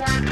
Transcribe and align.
Yeah. 0.00 0.29